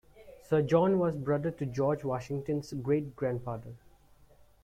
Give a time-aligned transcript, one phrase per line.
[0.41, 3.75] Sir John was brother to George Washington's great-grandfather.